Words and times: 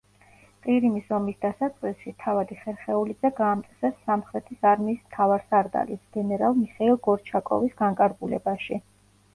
ყირიმის 0.61 1.11
ომის 1.17 1.35
დასაწყისში 1.45 2.13
თავადი 2.23 2.57
ხერხეულიძე 2.61 3.31
გაამწესეს 3.41 4.01
სამხრეთის 4.09 4.67
არმიის 4.73 5.03
მთავარსარდალის, 5.05 6.03
გენერალ 6.19 6.61
მიხეილ 6.65 7.01
გორჩაკოვის 7.11 7.79
განკარგულებაში. 7.85 8.85